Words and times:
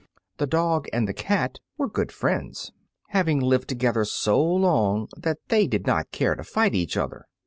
The 0.37 0.47
dog 0.47 0.87
and 0.91 1.07
the 1.07 1.13
cat 1.13 1.59
were 1.77 1.87
good 1.87 2.11
friends, 2.11 2.71
having 3.09 3.39
lived 3.39 3.67
together 3.69 4.03
so 4.03 4.43
long 4.43 5.07
that 5.15 5.37
they 5.49 5.67
did 5.67 5.85
not 5.85 6.09
care 6.09 6.33
to 6.33 6.43
fight 6.43 6.73
each 6.73 6.97
other. 6.97 7.27